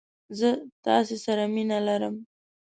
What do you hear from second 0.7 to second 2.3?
تاسې سره مينه ارم!